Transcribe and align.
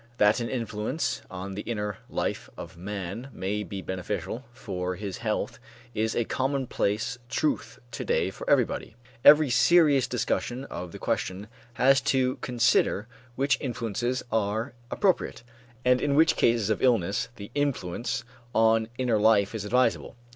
That 0.17 0.39
an 0.39 0.49
influence 0.49 1.21
on 1.29 1.53
the 1.53 1.61
inner 1.61 1.99
life 2.09 2.49
of 2.57 2.75
man 2.75 3.29
may 3.31 3.61
be 3.61 3.83
beneficial 3.83 4.43
for 4.51 4.95
his 4.95 5.19
health 5.19 5.59
is 5.93 6.15
a 6.15 6.25
commonplace 6.25 7.19
truth 7.29 7.77
to 7.91 8.03
day 8.03 8.31
for 8.31 8.49
everybody. 8.49 8.95
Every 9.23 9.51
serious 9.51 10.07
discussion 10.07 10.63
of 10.65 10.91
the 10.91 10.97
question 10.97 11.49
has 11.73 12.01
to 12.15 12.37
consider 12.37 13.07
which 13.35 13.59
influences 13.61 14.23
are 14.31 14.73
appropriate, 14.89 15.43
and 15.85 16.01
in 16.01 16.15
which 16.15 16.35
cases 16.35 16.71
of 16.71 16.81
illness 16.81 17.29
the 17.35 17.51
influence 17.53 18.23
on 18.55 18.89
inner 18.97 19.19
life 19.19 19.53
is 19.53 19.65
advisable. 19.65 20.15